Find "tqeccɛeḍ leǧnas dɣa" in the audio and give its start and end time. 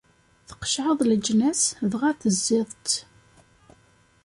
0.47-2.11